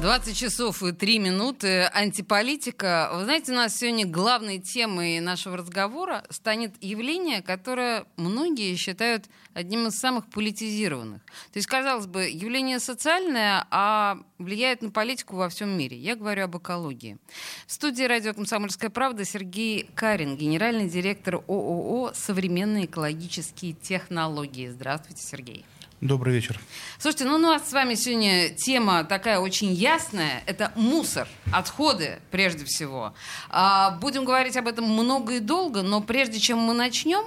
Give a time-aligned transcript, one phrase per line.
[0.00, 1.90] 20 часов и 3 минуты.
[1.92, 3.10] Антиполитика.
[3.14, 9.24] Вы знаете, у нас сегодня главной темой нашего разговора станет явление, которое многие считают
[9.54, 11.20] одним из самых политизированных.
[11.52, 15.98] То есть, казалось бы, явление социальное, а влияет на политику во всем мире.
[15.98, 17.18] Я говорю об экологии.
[17.66, 24.68] В студии радио «Комсомольская правда» Сергей Карин, генеральный директор ООО «Современные экологические технологии».
[24.68, 25.64] Здравствуйте, Сергей.
[26.00, 26.60] Добрый вечер.
[27.00, 30.44] Слушайте, ну у нас с вами сегодня тема такая очень ясная.
[30.46, 33.14] Это мусор, отходы прежде всего.
[33.48, 37.24] А, будем говорить об этом много и долго, но прежде чем мы начнем,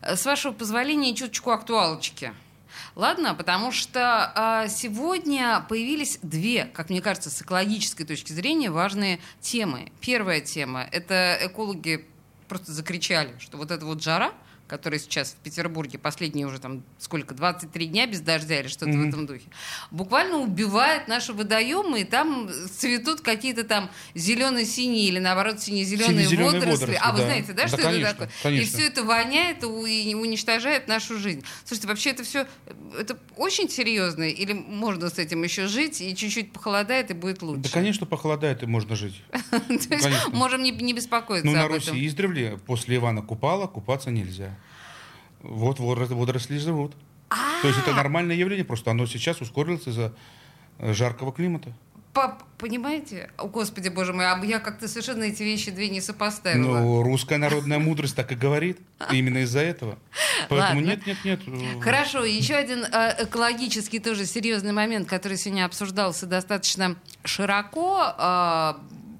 [0.00, 2.32] э, с вашего позволения чуточку актуалочки.
[2.94, 9.20] Ладно, потому что а, сегодня появились две, как мне кажется, с экологической точки зрения важные
[9.42, 9.92] темы.
[10.00, 12.06] Первая тема— это экологи
[12.48, 14.32] просто закричали, что вот эта вот жара—
[14.74, 19.04] который сейчас в Петербурге последние уже там сколько, 23 дня без дождя или что-то mm-hmm.
[19.04, 19.44] в этом духе,
[19.92, 26.58] буквально убивает наши водоемы, и там цветут какие-то там зеленые-синие или наоборот сине-зеленые водоросли.
[26.58, 26.98] водоросли.
[27.00, 27.24] А вы да.
[27.24, 28.30] знаете, да, да что конечно, это такое?
[28.42, 28.64] Конечно.
[28.64, 31.44] И все это воняет и уничтожает нашу жизнь.
[31.64, 32.48] Слушайте, вообще это все,
[32.98, 37.62] это очень серьезно, или можно с этим еще жить, и чуть-чуть похолодает, и будет лучше?
[37.62, 39.22] Да, конечно, похолодает, и можно жить.
[40.32, 44.56] Можем не беспокоиться Ну, на Руси издревле после Ивана Купала купаться нельзя.
[45.44, 46.94] Вот водоросли живут.
[47.28, 47.62] А-а-а.
[47.62, 50.12] То есть это нормальное явление, просто оно сейчас ускорилось из-за
[50.78, 51.72] э, жаркого климата.
[52.14, 53.28] Пап, понимаете?
[53.36, 56.78] О, Господи, боже мой, а я как-то совершенно эти вещи две не сопоставила.
[56.78, 58.78] Ну, русская народная мудрость так и говорит.
[59.10, 59.98] Именно из-за этого.
[60.48, 60.90] Поэтому Ладно.
[60.90, 61.40] нет, нет, нет.
[61.82, 68.14] Хорошо, еще один э, экологический тоже серьезный момент, который сегодня обсуждался достаточно широко.
[68.16, 68.74] Э,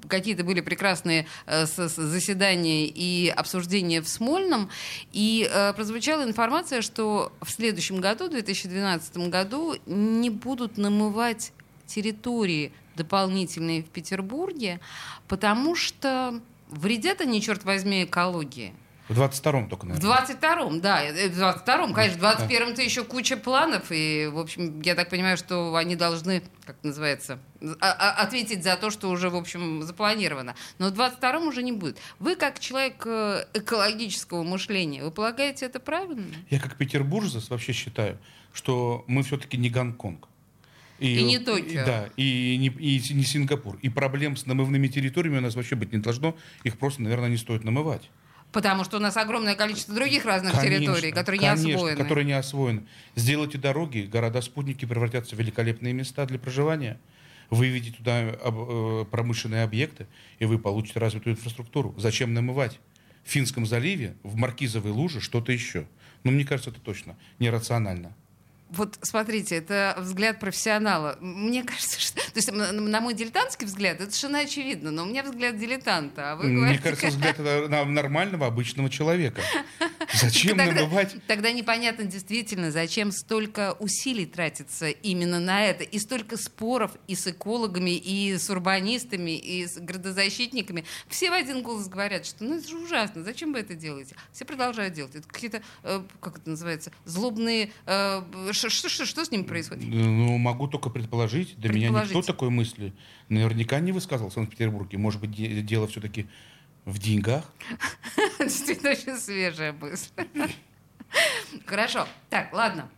[0.08, 4.70] какие-то были прекрасные э, заседания и обсуждения в Смольном,
[5.12, 11.52] и э, прозвучала информация, что в следующем году, в 2012 году, не будут намывать
[11.86, 14.80] территории дополнительные в Петербурге,
[15.28, 18.74] потому что вредят они, черт возьми, экологии.
[19.08, 20.24] В 22-м только, наверное.
[20.24, 21.04] В 22-м, да.
[21.04, 22.18] Э, в 22-м, конечно.
[22.18, 23.84] В 21-м-то еще куча планов.
[23.90, 27.38] И, в общем, я так понимаю, что они должны, как называется,
[27.80, 30.54] а, а, ответить за то, что уже, в общем, запланировано.
[30.78, 31.98] Но в 22-м уже не будет.
[32.18, 36.24] Вы, как человек э, экологического мышления, вы полагаете это правильно?
[36.48, 38.18] Я, как петербуржец, вообще считаю,
[38.54, 40.28] что мы все-таки не Гонконг.
[40.98, 41.84] И, и не Токио.
[41.84, 43.78] Да, и не, и не Сингапур.
[43.82, 46.34] И проблем с намывными территориями у нас вообще быть не должно.
[46.62, 48.08] Их просто, наверное, не стоит намывать.
[48.54, 51.96] Потому что у нас огромное количество других разных конечно, территорий, которые конечно, не освоены.
[51.96, 52.86] которые не освоены.
[53.16, 57.00] Сделайте дороги, города-спутники превратятся в великолепные места для проживания.
[57.50, 60.06] Выведите туда э, промышленные объекты,
[60.38, 61.94] и вы получите развитую инфраструктуру.
[61.98, 62.78] Зачем намывать?
[63.24, 65.86] В Финском заливе, в Маркизовой луже что-то еще.
[66.22, 68.14] Но мне кажется, это точно нерационально
[68.70, 71.16] вот смотрите, это взгляд профессионала.
[71.20, 72.20] Мне кажется, что...
[72.34, 76.32] То есть, на мой дилетантский взгляд, это совершенно очевидно, но у меня взгляд дилетанта.
[76.32, 77.38] А вы Мне говорите, кажется, взгляд
[77.88, 79.40] нормального, обычного человека.
[80.12, 81.14] Зачем тогда, намывать?
[81.28, 85.84] Тогда непонятно действительно, зачем столько усилий тратится именно на это.
[85.84, 90.84] И столько споров и с экологами, и с урбанистами, и с градозащитниками.
[91.08, 94.16] Все в один голос говорят, что ну это же ужасно, зачем вы это делаете?
[94.32, 95.14] Все продолжают делать.
[95.14, 99.84] Это какие-то, э, как это называется, злобные э, что, что, что с ним происходит?
[99.86, 101.56] Ну, могу только предположить.
[101.58, 102.92] До меня никто такой мысли
[103.28, 104.98] наверняка не высказал в Санкт-Петербурге.
[104.98, 106.26] Может быть, дело все-таки
[106.84, 107.50] в деньгах?
[108.38, 110.10] Действительно, очень свежая мысль.
[111.66, 112.06] Хорошо.
[112.30, 112.88] Так, ладно.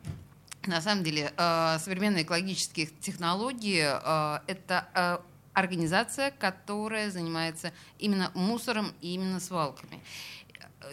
[0.67, 5.19] На самом деле, э, современные экологические технологии э,— это э,
[5.53, 10.01] организация, которая занимается именно мусором и именно свалками.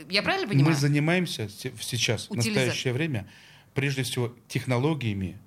[0.10, 0.74] Я правильно понимаю?
[0.74, 3.28] Мы занимаемся сейчас, в настоящее время,
[3.74, 5.38] прежде всего технологиями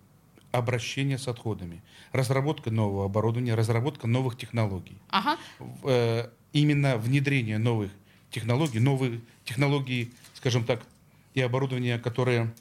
[0.57, 1.83] обращения с отходами,
[2.13, 4.97] разработка нового оборудования, разработка новых технологий.
[5.11, 5.37] Ага.
[5.85, 7.91] Э, именно внедрение новых
[8.31, 10.83] технологий, новые технологии, скажем так,
[11.35, 12.53] и оборудование, которое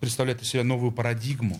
[0.00, 1.58] представляет из себя новую парадигму,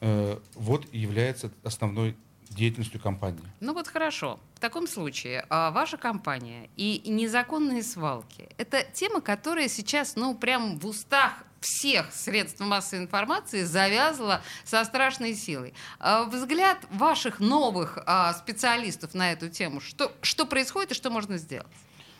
[0.00, 2.16] э, вот является основной
[2.50, 3.44] деятельностью компании.
[3.60, 4.40] Ну вот хорошо.
[4.54, 10.78] В таком случае а, ваша компания и незаконные свалки– это тема, которая сейчас, ну, прям
[10.78, 15.74] в устах всех средств массовой информации завязла со страшной силой.
[15.98, 21.36] А, взгляд ваших новых а, специалистов на эту тему, что, что происходит и что можно
[21.38, 21.66] сделать?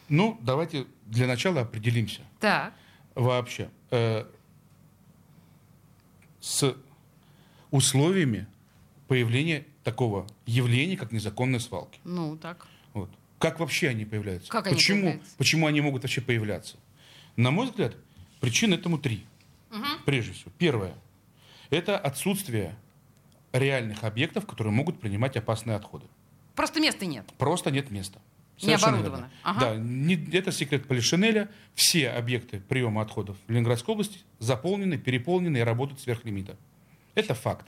[0.08, 2.22] Ну, давайте для начала определимся.
[2.40, 2.74] Так.
[3.14, 3.70] Вообще.
[3.90, 4.24] Э,
[6.40, 6.74] с
[7.70, 8.46] условиями
[9.06, 12.00] появления такого явления, как незаконные свалки.
[12.04, 12.66] Ну, так.
[12.92, 13.10] Вот.
[13.38, 14.50] Как вообще они появляются?
[14.50, 15.36] Как они почему, появляются?
[15.36, 16.76] почему они могут вообще появляться?
[17.36, 17.94] На мой взгляд,
[18.40, 19.24] причин этому три.
[20.04, 20.50] Прежде всего.
[20.58, 20.94] Первое.
[21.70, 22.76] Это отсутствие
[23.52, 26.06] реальных объектов, которые могут принимать опасные отходы.
[26.54, 27.26] Просто места нет.
[27.38, 28.20] Просто нет места.
[28.58, 29.20] Не Совершенно оборудовано.
[29.22, 29.32] верно.
[29.42, 29.60] Ага.
[29.60, 31.48] Да, не- это секрет Полишинеля.
[31.74, 36.56] Все объекты приема отходов в Ленинградской области заполнены, переполнены и работают сверх лимита.
[37.14, 37.66] Это факт.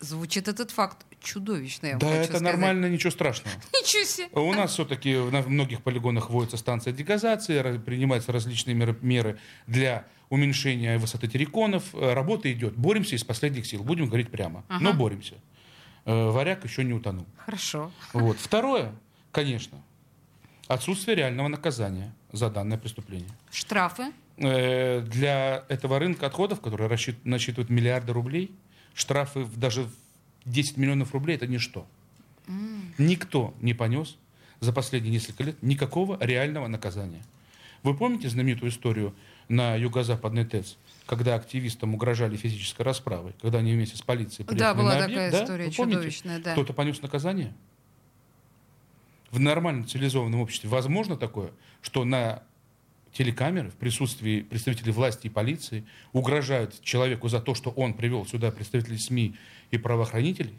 [0.00, 2.42] Звучит этот факт чудовищно, я вам Да, это сказать.
[2.42, 3.54] нормально, ничего страшного.
[3.72, 4.28] Ничего себе.
[4.32, 10.98] У нас все-таки на многих полигонах вводится станция дегазации, принимаются различные меры, меры для уменьшения
[10.98, 11.82] высоты терриконов.
[11.94, 12.74] Э, Работа идет.
[12.76, 13.82] Боремся из последних сил.
[13.82, 14.64] Будем говорить прямо.
[14.80, 15.34] Но боремся.
[16.04, 17.26] Э, Варяг еще не утонул.
[17.38, 17.90] Хорошо.
[18.12, 18.38] Вот.
[18.38, 18.92] Второе,
[19.32, 19.78] конечно,
[20.68, 23.30] отсутствие реального наказания за данное преступление.
[23.50, 24.12] Штрафы.
[24.36, 28.50] Э, Для этого рынка отходов, который рассчит- насчитывает миллиарды рублей,
[28.94, 29.92] штрафы даже в
[30.44, 31.86] 10 миллионов рублей это ничто.
[32.98, 34.16] Никто не понес
[34.60, 37.22] за последние несколько лет никакого реального наказания.
[37.82, 39.14] Вы помните знаменитую историю
[39.48, 40.76] на юго-западной ТЭЦ,
[41.06, 45.04] когда активистам угрожали физической расправой, когда они вместе с полицией Да, приехали была на такая
[45.04, 45.32] объект?
[45.32, 45.44] Да?
[45.44, 45.96] история Вы помните?
[45.96, 46.52] чудовищная, да.
[46.52, 47.52] Кто-то понес наказание?
[49.30, 51.50] В нормальном цивилизованном обществе возможно такое,
[51.82, 52.42] что на
[53.14, 58.50] телекамеры в присутствии представителей власти и полиции угрожают человеку за то, что он привел сюда
[58.50, 59.36] представителей СМИ
[59.70, 60.54] и правоохранителей,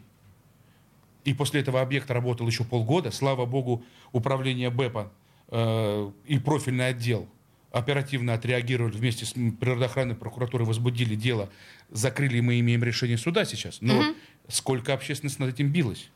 [1.24, 3.10] и после этого объект работал еще полгода.
[3.10, 5.12] Слава богу, управление БЭПа
[5.48, 7.28] э, и профильный отдел
[7.72, 11.50] оперативно отреагировали вместе с природоохранной прокуратурой, возбудили дело,
[11.90, 13.78] закрыли, и мы имеем решение суда сейчас.
[13.82, 14.14] Но
[14.48, 16.10] сколько общественность над этим билась?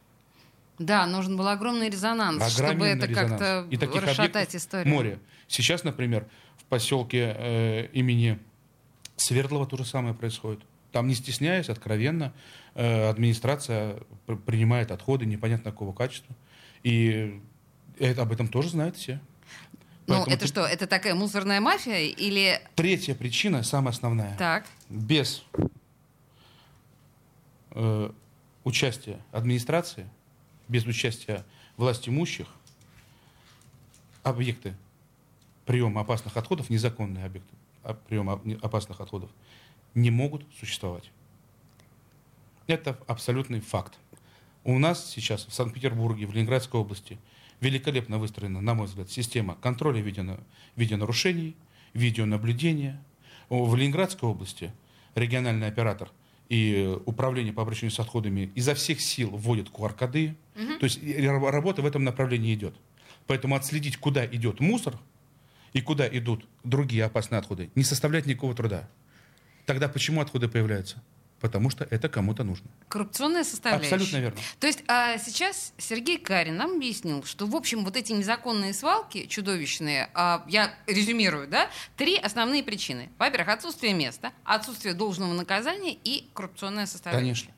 [0.81, 3.31] Да, нужен был огромный резонанс, чтобы Огроменный это резонанс.
[3.33, 4.93] как-то И таких расшатать историю.
[4.95, 5.19] Море.
[5.47, 8.39] Сейчас, например, в поселке э, имени
[9.17, 10.61] Свердлова то же самое происходит.
[10.91, 12.33] Там, не стесняясь, откровенно,
[12.75, 16.35] э, администрация пр- принимает отходы непонятно какого качества.
[16.83, 17.39] И
[17.99, 19.21] это, об этом тоже знают все.
[20.07, 22.59] Ну, Поэтому это ты- что, это такая мусорная мафия или...
[22.75, 24.35] Третья причина, самая основная.
[24.39, 25.45] Так, Без
[27.73, 28.11] э,
[28.65, 30.07] участия администрации,
[30.71, 31.45] без участия
[31.77, 32.47] власть имущих,
[34.23, 34.75] объекты
[35.67, 39.31] приема опасных отходов, незаконные объекты а- приема опасных отходов,
[39.95, 41.11] не могут существовать.
[42.69, 43.99] Это абсолютный факт.
[44.63, 47.19] У нас сейчас в Санкт-Петербурге, в Ленинградской области
[47.61, 50.39] великолепно выстроена, на мой взгляд, система контроля видео,
[50.77, 51.57] видеонарушений,
[51.95, 53.03] видеонаблюдения.
[53.49, 54.73] В Ленинградской области
[55.17, 56.11] региональный оператор
[56.51, 60.37] и управление по обращению с отходами изо всех сил вводят QR-коды.
[60.79, 62.75] То есть работа в этом направлении идет.
[63.27, 64.99] Поэтому отследить, куда идет мусор
[65.73, 68.89] и куда идут другие опасные отходы, не составляет никакого труда.
[69.65, 71.03] Тогда почему отходы появляются?
[71.41, 72.69] Потому что это кому-то нужно.
[72.89, 73.95] коррупционная составляющая.
[73.95, 74.39] Абсолютно верно.
[74.59, 79.27] То есть а, сейчас Сергей Карин нам объяснил, что, в общем, вот эти незаконные свалки
[79.27, 83.09] чудовищные, а, я резюмирую, да, три основные причины.
[83.19, 87.47] Во-первых, отсутствие места, отсутствие должного наказания и коррупционная составляющая.
[87.47, 87.55] Конечно.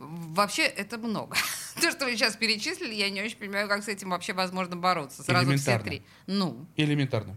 [0.00, 1.36] Вообще это много.
[1.80, 5.22] То, что вы сейчас перечислили, я не очень понимаю, как с этим вообще возможно бороться.
[5.22, 6.02] Сразу все три.
[6.26, 7.36] Ну, Элементарно.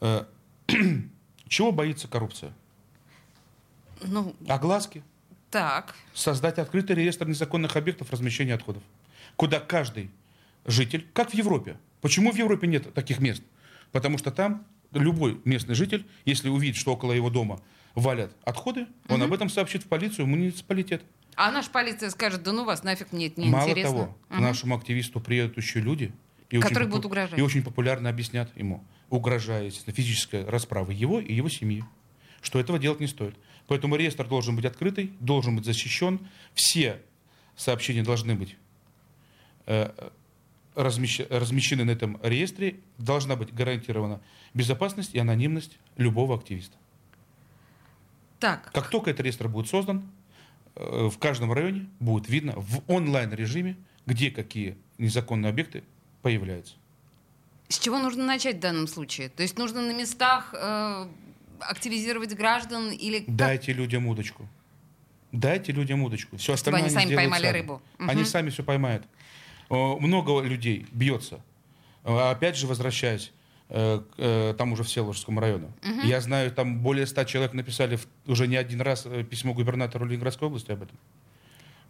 [0.00, 0.26] Э,
[1.48, 2.52] Чего боится коррупция?
[4.02, 5.02] Ну, Огласки.
[5.50, 5.94] так.
[6.14, 8.82] Создать открытый реестр незаконных объектов размещения отходов.
[9.36, 10.10] Куда каждый
[10.66, 11.78] житель, как в Европе.
[12.00, 13.42] Почему в Европе нет таких мест?
[13.92, 17.60] Потому что там любой местный житель, если увидит, что около его дома
[17.94, 21.02] валят отходы, он об этом сообщит в полицию, в муниципалитет.
[21.34, 23.90] А наша полиция скажет, да ну вас нафиг мне это не Мало интересно.
[23.92, 24.42] того, Мгм.
[24.42, 26.12] нашему активисту приедут еще люди,
[26.50, 27.38] и Которые очень, будут угрожать.
[27.38, 31.84] и очень популярно объяснят ему, угрожая, естественно, физической расправой его и его семьи,
[32.40, 33.36] что этого делать не стоит.
[33.68, 37.00] Поэтому реестр должен быть открытый, должен быть защищен, все
[37.54, 38.56] сообщения должны быть
[39.66, 39.90] э,
[40.74, 44.20] размещ- размещены на этом реестре, должна быть гарантирована
[44.54, 46.76] безопасность и анонимность любого активиста.
[48.40, 50.10] Так, Как только этот реестр будет создан,
[50.74, 55.84] э, в каждом районе будет видно в онлайн-режиме, где какие незаконные объекты
[56.22, 56.74] появляются.
[57.68, 59.28] с чего нужно начать в данном случае?
[59.28, 61.06] То есть нужно на местах э,
[61.60, 63.24] активизировать граждан или?
[63.26, 64.48] Дайте людям удочку.
[65.32, 66.36] Дайте людям удочку.
[66.36, 67.56] Все остальное они сами сделают поймали сами.
[67.60, 67.82] рыбу.
[67.98, 68.24] Они Мгм.
[68.30, 69.04] сами все поймают.
[69.70, 71.40] Э, Много людей бьется.
[72.04, 73.32] Э, Опять же, возвращаясь
[73.70, 75.70] э, к, там уже в Селожскому району.
[76.04, 80.70] Я знаю, там более ста человек написали уже не один раз письмо губернатору Ленинградской области
[80.72, 80.96] об этом.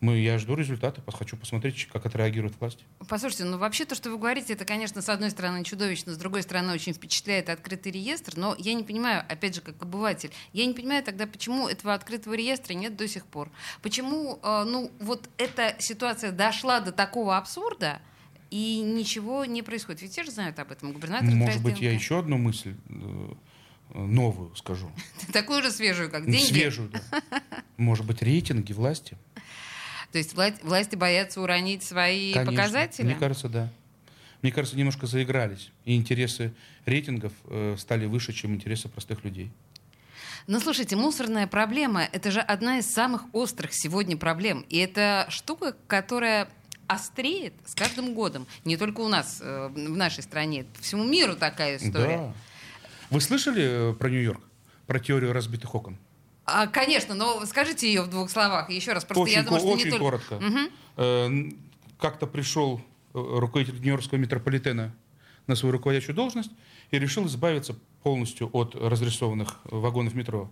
[0.00, 2.84] Мы, я жду результата, хочу посмотреть, как отреагирует власть.
[3.08, 6.42] Послушайте, ну вообще то, что вы говорите, это, конечно, с одной стороны чудовищно, с другой
[6.42, 10.74] стороны очень впечатляет открытый реестр, но я не понимаю, опять же, как обыватель, я не
[10.74, 13.50] понимаю тогда, почему этого открытого реестра нет до сих пор.
[13.82, 18.00] Почему, э, ну, вот эта ситуация дошла до такого абсурда,
[18.50, 20.02] и ничего не происходит.
[20.02, 20.92] Ведь все же знают об этом.
[20.92, 23.32] Губернатор Может быть, я еще одну мысль э,
[23.94, 24.90] новую скажу.
[25.32, 26.46] Такую же свежую, как деньги?
[26.46, 27.02] Свежую, да.
[27.76, 29.16] Может быть, рейтинги власти?
[30.12, 32.52] То есть власть, власти боятся уронить свои Конечно.
[32.52, 33.06] показатели?
[33.06, 33.68] Мне кажется, да.
[34.42, 35.70] Мне кажется, немножко заигрались.
[35.84, 36.52] И интересы
[36.86, 39.50] рейтингов э, стали выше, чем интересы простых людей.
[40.46, 44.64] Но слушайте, мусорная проблема— это же одна из самых острых сегодня проблем.
[44.70, 46.48] И это штука, которая
[46.86, 48.46] остреет с каждым годом.
[48.64, 50.64] Не только у нас, э, в нашей стране.
[50.64, 52.18] По всему миру такая история.
[52.18, 52.34] Да.
[53.10, 54.40] Вы слышали э, про Нью-Йорк?
[54.86, 55.98] Про теорию разбитых окон?
[56.50, 59.04] А, конечно, но скажите ее в двух словах еще раз.
[59.04, 60.04] Просто очень, я думаю, что очень не только...
[60.04, 60.34] коротко.
[60.96, 61.54] Угу.
[61.98, 62.80] Как-то пришел
[63.12, 64.94] э, руководитель Нью-Йоркского метрополитена
[65.46, 66.50] на свою руководящую должность
[66.90, 70.50] и решил избавиться полностью от разрисованных вагонов метро.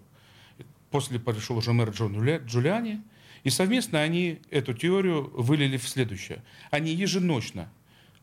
[0.90, 3.02] После пришел уже мэр Джон Джулиани,
[3.42, 6.42] и совместно они эту теорию вылили в следующее.
[6.70, 7.70] Они еженочно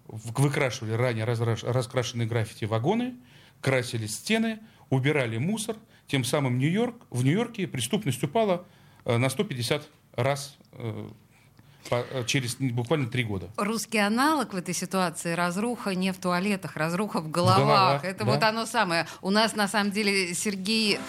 [0.08, 3.16] выкрашивали ранее раскрашенные граффити вагоны,
[3.62, 4.60] красили стены,
[4.94, 5.76] убирали мусор–
[6.08, 8.66] тем самым Нью-Йорк, в Нью-Йорке преступность упала
[9.06, 11.10] э, на 150 раз э,
[11.90, 13.50] э, через буквально три года.
[13.58, 17.58] Русский аналог в этой ситуации разруха не в туалетах, разруха в головах.
[17.58, 18.32] В головах Это да.
[18.32, 19.08] вот оно самое.
[19.22, 21.00] У нас на самом деле Сергей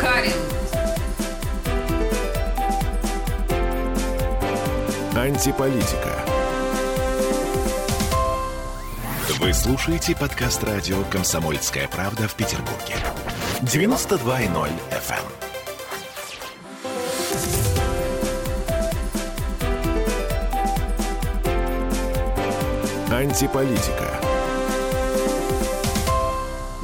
[0.00, 0.32] Карин.
[5.16, 6.29] Антиполитика.
[9.40, 12.94] Вы слушаете подкаст радио «Комсомольская правда» в Петербурге.
[13.62, 15.24] 92.0 FM.
[23.10, 24.20] Антиполитика.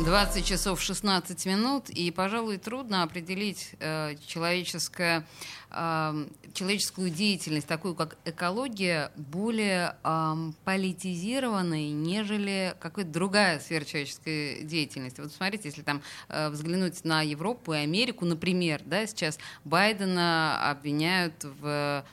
[0.06, 5.26] 20 часов 16 минут, и, пожалуй, трудно определить э, человеческое,
[5.70, 10.34] э, человеческую деятельность, такую как экология, более э,
[10.64, 15.20] политизированной, нежели какая-то другая сфера человеческой деятельности.
[15.20, 21.44] Вот смотрите, если там э, взглянуть на Европу и Америку, например, да, сейчас Байдена обвиняют
[21.44, 22.04] в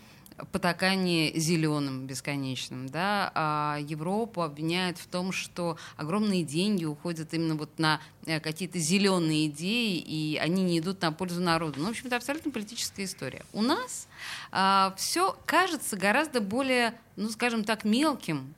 [0.52, 7.78] потакание зеленым бесконечным, да, а Европу обвиняют в том, что огромные деньги уходят именно вот
[7.78, 11.80] на э, какие-то зеленые идеи, и они не идут на пользу народу.
[11.80, 13.44] Ну, в общем, это абсолютно политическая история.
[13.54, 14.08] У нас
[14.52, 18.54] а, все кажется гораздо более, ну, скажем так, мелким,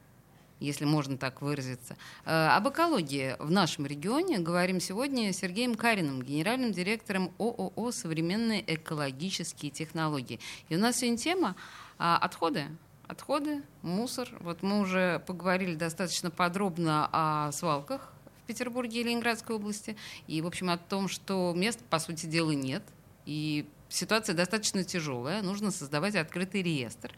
[0.66, 1.98] если можно так выразиться.
[2.26, 8.64] Э, об экологии в нашем регионе говорим сегодня с Сергеем Кариным, генеральным директором ООО «Современные
[8.74, 10.40] экологические технологии».
[10.70, 11.56] И у нас сегодня тема
[11.98, 12.66] а, отходы.
[13.08, 14.30] Отходы, мусор.
[14.40, 18.12] Вот мы уже поговорили достаточно подробно о свалках
[18.44, 19.96] в Петербурге и Ленинградской области.
[20.28, 22.84] И, в общем, о том, что мест, по сути дела, нет.
[23.26, 27.12] И ситуация достаточно тяжелая, нужно создавать открытый реестр.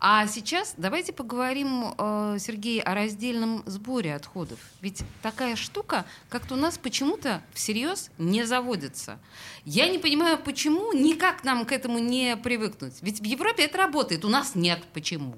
[0.00, 4.58] А сейчас давайте поговорим, э, Сергей, о раздельном сборе отходов.
[4.80, 9.18] Ведь такая штука как-то у нас почему-то всерьез не заводится.
[9.64, 12.94] Я не понимаю, почему, никак нам к этому не привыкнуть.
[13.02, 14.82] Ведь в Европе это работает, у нас нет.
[14.92, 15.36] Почему?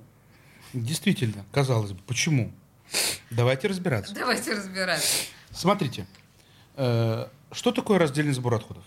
[0.72, 2.52] Действительно, казалось бы, почему?
[3.30, 4.14] Давайте разбираться.
[4.14, 5.26] Давайте разбираться.
[5.50, 6.06] Смотрите,
[6.76, 8.82] э, что такое раздельный сбор отходов?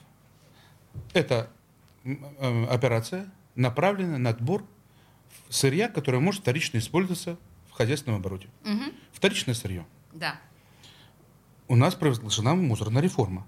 [1.14, 1.50] Это
[2.70, 4.64] операция направлена на отбор
[5.50, 7.38] сырья, которое может вторично использоваться
[7.70, 8.48] в хозяйственном обороте.
[8.66, 8.84] Угу.
[9.12, 9.86] Вторичное сырье.
[10.14, 10.40] Да.
[11.68, 13.46] У нас провозглашена мусорная реформа.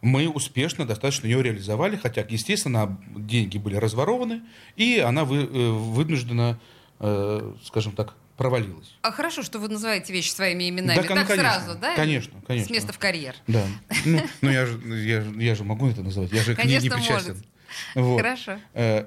[0.00, 4.42] Мы успешно достаточно ее реализовали, хотя, естественно, деньги были разворованы,
[4.76, 6.60] и она вы, э, вынуждена,
[7.00, 8.96] э, скажем так, провалилась.
[9.02, 10.94] А хорошо, что вы называете вещи своими именами.
[10.96, 11.96] Да, так конечно, сразу, да?
[11.96, 12.68] Конечно, конечно.
[12.68, 13.34] С места в карьер.
[13.48, 13.64] Да.
[14.04, 16.30] Ну, ну я, же, я, я же могу это называть.
[16.30, 17.32] Я же конечно, к ней не причастен.
[17.32, 17.46] Может.
[17.94, 18.16] Вот.
[18.20, 18.58] Хорошо.
[18.74, 19.06] Э,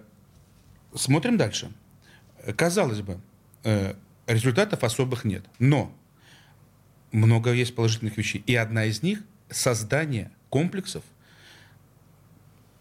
[0.96, 1.72] смотрим дальше.
[2.56, 3.20] Казалось бы,
[3.64, 3.96] э,
[4.28, 5.46] результатов особых нет.
[5.60, 5.96] Но
[7.12, 8.44] много есть положительных вещей.
[8.46, 11.04] И одна из них– создание комплексов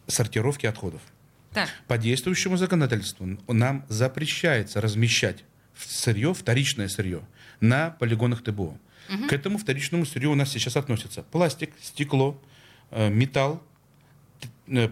[0.07, 1.01] сортировки отходов.
[1.53, 1.69] Так.
[1.89, 5.45] По действующему законодательству нам запрещается размещать
[5.77, 7.23] сырье, вторичное сырье,
[7.61, 8.63] на полигонах ТБО.
[9.09, 9.29] Угу.
[9.29, 12.41] К этому вторичному сырью у нас сейчас относятся пластик, стекло,
[12.91, 13.63] э, металл,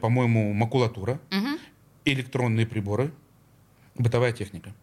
[0.00, 1.58] по-моему, макулатура, угу.
[2.04, 3.12] электронные приборы,
[3.96, 4.74] бытовая техника.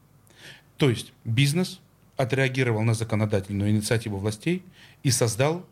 [0.78, 1.80] То есть бизнес
[2.18, 4.64] отреагировал на законодательную инициативу властей
[5.04, 5.66] и создал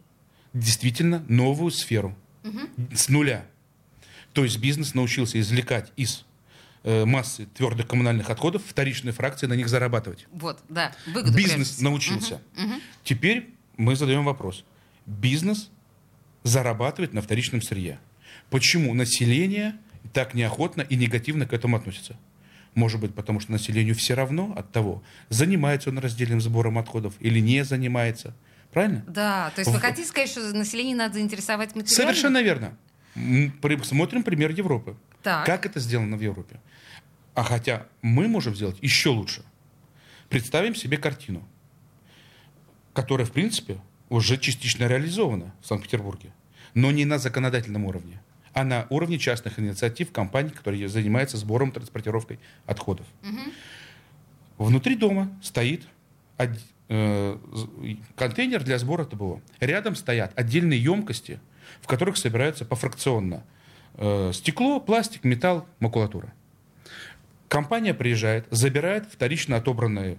[0.54, 2.60] действительно новую сферу угу.
[2.94, 3.46] с нуля.
[4.34, 6.26] То есть бизнес научился извлекать из
[6.84, 10.28] э, массы твердых коммунальных отходов, вторичные фракции на них зарабатывать.
[10.32, 10.94] Вот, да.
[11.08, 11.92] Выгоду Бизнес всего.
[11.92, 12.42] научился.
[13.04, 14.64] Теперь мы задаем вопрос.
[15.06, 15.70] Бизнес
[16.44, 18.00] зарабатывает на вторичном сырье.
[18.54, 19.76] Почему население
[20.14, 22.16] так неохотно и негативно к этому относится?
[22.76, 27.40] Может быть, потому что населению все равно от того, занимается он раздельным сбором отходов или
[27.40, 28.36] не занимается.
[28.72, 29.04] Правильно?
[29.08, 31.96] Да, то есть вы хотите сказать, что население надо заинтересовать материально?
[31.96, 32.78] Совершенно верно.
[33.16, 34.96] М, при- Смотрим пример Европы.
[35.24, 35.48] Так.
[35.48, 36.60] Как это сделано в Европе?
[37.34, 39.42] А хотя мы можем сделать еще лучше.
[40.30, 41.42] Представим себе картину,
[42.94, 43.80] которая, в принципе,
[44.10, 46.32] уже частично реализована в Санкт-Петербурге,
[46.76, 48.22] но не на законодательном уровне,
[48.54, 53.06] а на уровне частных инициатив компаний, которые занимаются сбором, транспортировкой отходов.
[54.58, 55.88] Внутри дома стоит
[56.88, 57.38] э,
[58.16, 59.42] контейнер для сбора ТБО.
[59.60, 61.40] Рядом стоят отдельные емкости,
[61.82, 63.44] в которых собираются пофракционно
[63.96, 66.34] э, стекло, пластик, металл, макулатура.
[67.48, 70.18] Компания приезжает, забирает вторично отобранные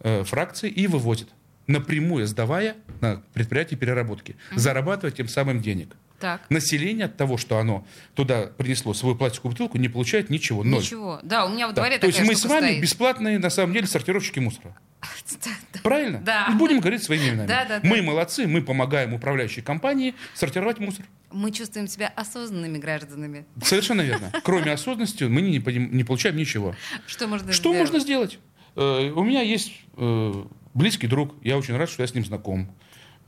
[0.00, 1.28] э, фракции и вывозит,
[1.66, 5.96] напрямую сдавая на предприятие переработки, зарабатывая тем самым денег.
[6.20, 6.42] Так.
[6.50, 10.64] Население от того, что оно туда принесло свою пластиковую бутылку, не получает ничего.
[10.64, 10.80] Ноль.
[10.80, 11.20] Ничего.
[11.22, 11.82] Да, у меня во Да.
[11.82, 12.82] дворе То есть такая мы с вами стоит.
[12.82, 14.74] бесплатные, на самом деле, сортировщики мусора.
[15.82, 16.20] Правильно?
[16.24, 16.48] Да.
[16.50, 17.46] И Будем говорить своими именами.
[17.46, 17.88] Да, да, да.
[17.88, 21.04] Мы молодцы, мы помогаем управляющей компании сортировать мусор.
[21.30, 23.44] Мы чувствуем себя осознанными гражданами.
[23.62, 24.32] Совершенно верно.
[24.42, 26.74] Кроме осознанности мы не, не получаем ничего.
[27.06, 27.78] Что можно Что сделать?
[27.80, 28.38] можно сделать?
[28.76, 30.44] Э, У меня есть э,
[30.74, 32.70] близкий друг, я очень рад, что я с ним знаком.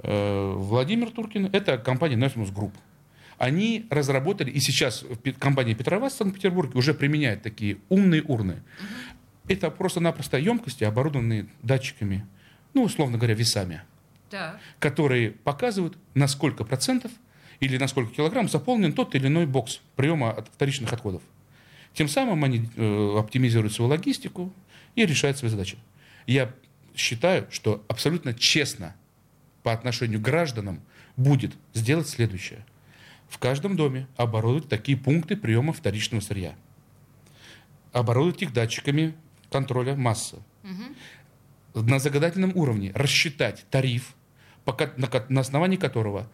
[0.00, 2.72] Э, Владимир Туркин, это компания Nefmus Group.
[3.36, 5.04] Они разработали, и сейчас
[5.38, 8.62] компания Петроваз в Санкт-Петербурге уже применяет такие умные урны.
[9.46, 12.26] Это просто-напросто емкости, оборудованные датчиками,
[12.74, 13.82] ну, условно говоря, весами,
[14.28, 14.60] Так.
[14.78, 17.12] которые показывают, на сколько процентов
[17.60, 21.22] или на сколько килограмм заполнен тот или иной бокс приема от вторичных отходов.
[21.94, 24.52] Тем самым они э, оптимизируют свою логистику
[24.94, 25.78] и решают свои задачи.
[26.26, 26.52] Я
[26.94, 28.94] считаю, что абсолютно честно
[29.68, 30.80] по отношению к гражданам
[31.18, 32.64] будет сделать следующее.
[33.28, 36.54] В каждом доме оборудовать такие пункты приема вторичного сырья.
[37.92, 39.14] Оборудовать их датчиками
[39.50, 40.38] контроля массы.
[41.74, 44.14] На законодательном уровне рассчитать тариф,
[44.64, 46.30] на основании которого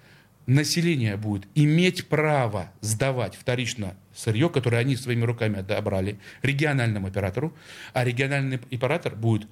[0.47, 7.53] население будет иметь право сдавать вторично сырье, которое они своими руками отобрали, региональному оператору,
[7.95, 9.49] а региональный оператор будет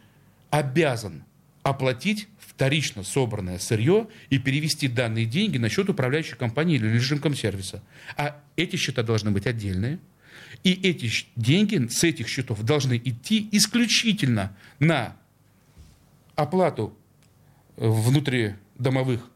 [0.51, 1.25] обязан
[1.64, 7.83] оплатить вторично собранное сырье и перевести данные деньги на счет управляющей компании или режимком сервиса.
[8.17, 9.99] А эти счета должны быть отдельные.
[10.62, 15.17] И эти деньги с этих счетов должны идти исключительно на
[16.37, 16.97] оплату
[17.77, 19.29] э, внутридомовых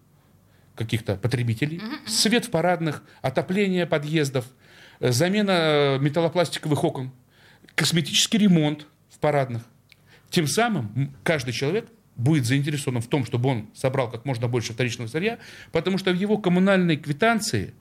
[0.74, 4.46] каких-то потребителей, свет в парадных, отопление подъездов,
[5.00, 7.12] э, замена э, металлопластиковых окон,
[7.74, 9.62] косметический ремонт в парадных.
[10.31, 15.09] Тем самым каждый человек будет заинтересован в том, чтобы он собрал как можно больше вторичного
[15.09, 15.38] сырья,
[15.72, 17.74] потому что в его коммунальной квитанции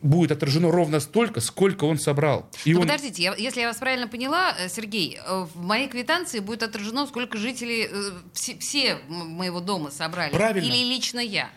[0.00, 2.48] будет отражено ровно столько, сколько он собрал.
[2.64, 6.40] И он- Подождите, я- если я вас правильно поняла, э, Сергей, э, в моей квитанции
[6.40, 10.32] будет отражено, сколько жителей э, все, все моего дома собрали.
[10.32, 10.66] Правильно.
[10.66, 11.50] Или лично я.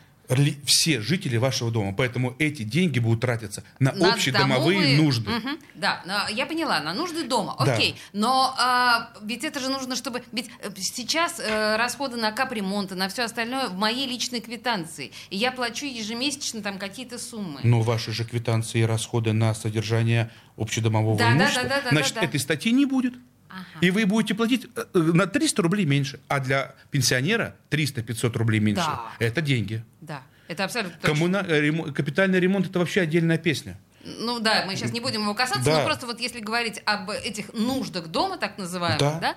[0.66, 1.94] Все жители вашего дома.
[1.94, 5.30] Поэтому эти деньги будут тратиться на, На общедомовые домовые- нужды.
[5.30, 5.60] Мгм.
[5.76, 7.56] Да, я поняла, на нужды дома.
[7.64, 7.76] Да.
[7.76, 7.96] Окей.
[8.14, 10.24] Но а, ведь это же нужно, чтобы.
[10.32, 15.12] Ведь э, сейчас э, расходы на капремонт и на все остальное в моей личной квитанции.
[15.30, 17.60] И я плачу ежемесячно там какие-то суммы.
[17.64, 21.90] Но ваши же квитанции и расходы на содержание общедомового Да, да, имущества, да, да, да,
[21.90, 22.28] значит, да, да.
[22.28, 23.14] этой статьи не будет.
[23.82, 26.20] И вы будете платить э, э, на 300 рублей меньше.
[26.28, 28.82] А для пенсионера 300-500 рублей меньше.
[28.86, 29.12] Да.
[29.20, 29.84] Это деньги.
[30.02, 31.14] Да, это абсолютно точно.
[31.26, 33.78] Коммуна- э, ремо- Капитальный ремонт– это вообще отдельная песня.
[34.04, 35.80] Ну да, мы сейчас не будем его касаться, Да.
[35.80, 39.36] но просто вот если говорить об этих нуждах дома, так называемых, да, Да.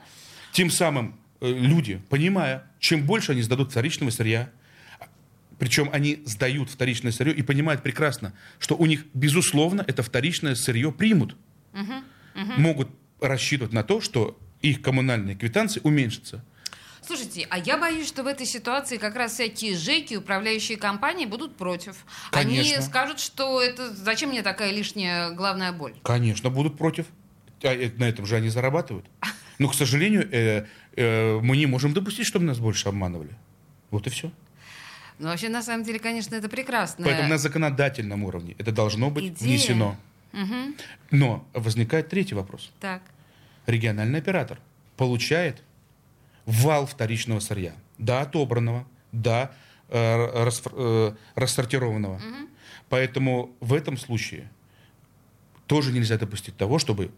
[0.52, 4.50] Тем самым люди, понимая, чем больше они сдадут вторичного сырья,
[5.58, 10.92] причем они сдают вторичное сырье и понимают прекрасно, что у них, безусловно, это вторичное сырье
[10.92, 11.34] примут.
[12.34, 16.42] Могут рассчитывать на то, что их коммунальные квитанции уменьшатся.
[17.08, 21.56] Слушайте, а я боюсь, что в этой ситуации как раз всякие ЖЭКи, управляющие компании будут
[21.56, 21.96] против.
[22.32, 22.82] Они Конечно.
[22.82, 25.94] скажут, что это зачем мне такая лишняя главная боль?
[26.02, 27.06] Конечно, будут против.
[27.62, 29.06] А э, на этом же они зарабатывают.
[29.58, 33.30] Но, к сожалению, э, э, мы не можем допустить, чтобы нас больше обманывали.
[33.90, 34.30] Вот и все.
[35.18, 37.04] Ну, вообще, на самом деле, конечно, это прекрасно.
[37.04, 39.48] Поэтому на законодательном уровне это должно быть Идея.
[39.48, 39.96] внесено.
[41.10, 42.70] Но возникает третий вопрос.
[42.80, 43.02] Так.
[43.66, 44.58] Региональный оператор
[44.96, 45.62] получает
[46.46, 47.74] вал вторичного сырья.
[47.98, 49.52] Да, отобранного, да,
[49.88, 52.20] э, э, рассортированного.
[52.88, 54.50] Поэтому в этом случае
[55.66, 57.10] тоже нельзя допустить того, чтобы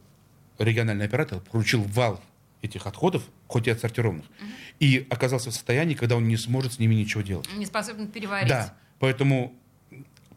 [0.59, 2.21] региональный оператор получил вал
[2.63, 4.51] этих отходов, хоть и отсортированных, угу.
[4.81, 7.49] и оказался в состоянии, когда он не сможет с ними ничего делать.
[7.57, 8.49] Не способен переварить.
[8.49, 9.55] Да, поэтому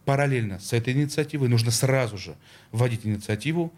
[0.05, 2.35] параллельно с этой инициативой нужно сразу же
[2.71, 3.73] вводить инициативу,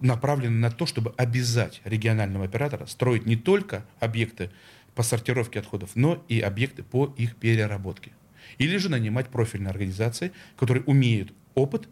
[0.00, 4.50] направленную на то, чтобы обязать регионального оператора строить не только объекты
[4.94, 8.12] по сортировке отходов, но и объекты по их переработке.
[8.58, 11.88] Или же нанимать профильные организации, которые умеют опыт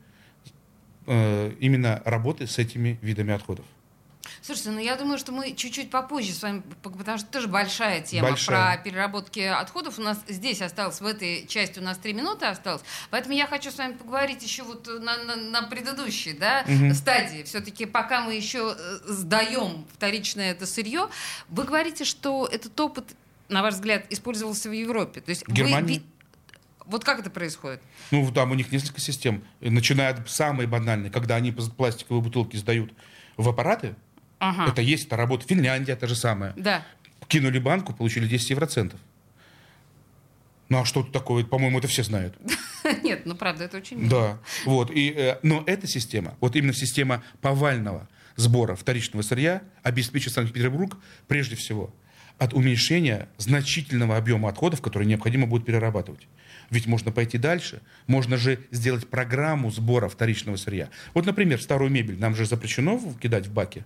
[1.07, 3.67] э, именно работы с этими видами отходов.
[4.43, 8.31] Слушайте, ну я думаю, что мы чуть-чуть попозже с вами, потому что тоже большая тема
[8.31, 8.77] большая.
[8.77, 9.99] про переработки отходов.
[9.99, 12.83] У нас здесь осталось, в этой части у нас три минуты осталось.
[13.11, 16.95] Поэтому я хочу с вами поговорить еще вот на, на, на предыдущей да, угу.
[16.95, 17.43] стадии.
[17.43, 21.09] Все-таки пока мы еще э, сдаем вторичное это сырье,
[21.49, 23.05] вы говорите, что этот опыт,
[23.49, 25.21] на ваш взгляд, использовался в Европе.
[25.21, 25.99] То есть Германия?
[25.99, 26.03] Вы,
[26.87, 27.81] вот как это происходит?
[28.11, 29.43] Ну, там у них несколько систем.
[29.61, 32.93] Начиная от самой банальной, когда они пластиковые бутылки сдают
[33.37, 33.97] в аппараты,
[34.39, 34.71] Ага.
[34.71, 35.47] Это есть, это работа.
[35.47, 36.53] Финляндия, то же самое.
[36.57, 36.85] Да.
[37.29, 39.01] Кинули банку, получили 10 евроцентов.
[40.69, 41.45] Ну а что тут такое?
[41.45, 42.37] По-моему, это все знают.
[43.03, 44.91] Нет, ну правда, это очень Да, вот.
[44.91, 51.57] И, э, но эта система, вот именно система повального сбора вторичного сырья обеспечит Санкт-Петербург прежде
[51.57, 51.95] всего
[52.39, 56.29] от уменьшения значительного объема отходов, которые необходимо будет перерабатывать.
[56.69, 57.81] Ведь можно пойти дальше.
[58.07, 60.91] Можно же сделать программу сбора вторичного сырья.
[61.15, 63.85] Вот, например, старую мебель нам же запрещено кидать в баки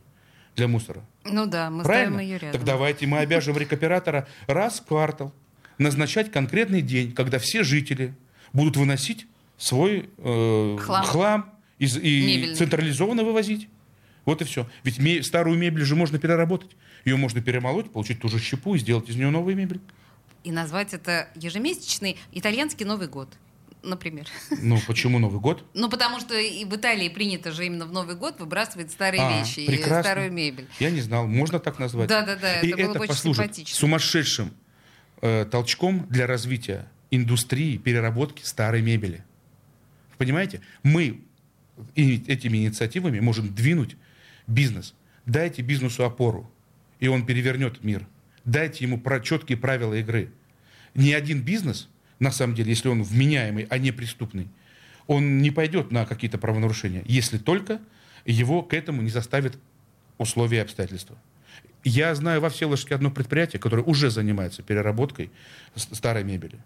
[0.60, 1.02] для мусора.
[1.24, 2.16] Ну да, мы Правильно?
[2.16, 2.52] ставим ее рядом.
[2.52, 5.32] Так давайте мы обяжем рекоператора раз в квартал
[5.78, 8.14] назначать конкретный день, когда все жители
[8.52, 13.68] будут выносить свой э, хлам, хлам из, и централизованно вывозить.
[14.26, 14.68] Вот и все.
[14.84, 16.76] Ведь ме- старую мебель же можно переработать.
[17.06, 19.80] Ее можно перемолоть, получить ту же щепу и сделать из нее новую мебель.
[20.44, 23.28] И назвать это ежемесячный итальянский Новый год
[23.82, 24.26] например.
[24.62, 25.64] Ну, почему Новый год?
[25.74, 29.38] Ну, потому что и в Италии принято же именно в Новый год выбрасывать старые а,
[29.38, 29.98] вещи прекрасно.
[29.98, 30.68] и старую мебель.
[30.78, 32.08] Я не знал, можно так назвать.
[32.08, 33.76] Да-да-да, это и было это бы очень симпатично.
[33.76, 34.52] сумасшедшим
[35.22, 39.24] э, толчком для развития индустрии переработки старой мебели.
[40.18, 40.60] Понимаете?
[40.82, 41.22] Мы
[41.96, 43.96] этими инициативами можем двинуть
[44.46, 44.94] бизнес.
[45.26, 46.52] Дайте бизнесу опору,
[46.98, 48.06] и он перевернет мир.
[48.44, 50.32] Дайте ему четкие правила игры.
[50.94, 51.88] Ни один бизнес–
[52.20, 54.48] на самом деле, если он вменяемый, а не преступный,
[55.06, 57.80] он не пойдет на какие-то правонарушения, если только
[58.24, 59.58] его к этому не заставят
[60.18, 61.16] условия и обстоятельства.
[61.82, 65.30] Я знаю во Всеволожске одно предприятие, которое уже занимается переработкой
[65.74, 66.58] старой мебели.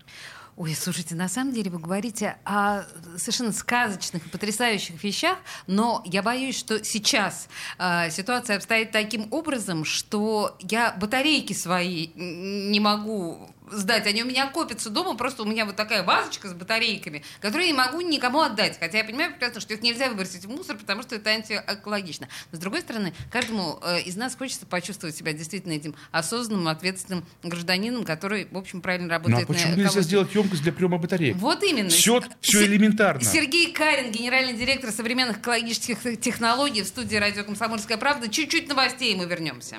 [0.57, 2.83] Ой, слушайте, на самом деле вы говорите о
[3.17, 9.85] совершенно сказочных и потрясающих вещах, но я боюсь, что сейчас э, ситуация обстоит таким образом,
[9.85, 14.07] что я батарейки свои не могу сдать.
[14.07, 17.73] Они у меня копятся дома, просто у меня вот такая вазочка с батарейками, которую я
[17.73, 18.79] не могу никому отдать.
[18.79, 22.29] Хотя я понимаю прекрасно, что их нельзя выбросить в мусор, потому что это антиэкологично.
[22.53, 27.25] Но с другой стороны, каждому э, из нас хочется почувствовать себя действительно этим осознанным, ответственным
[27.43, 29.49] гражданином, который, в общем, правильно работает.
[29.49, 31.37] Ну, а почему нельзя сделать емкость для приема батареек?
[31.37, 31.89] Вот именно.
[31.89, 33.23] Все, все элементарно.
[33.23, 38.29] Сергей Карин, генеральный директор современных экологических технологий в студии «Радио Комсомольская правда».
[38.29, 39.79] Чуть-чуть новостей, и мы вернемся.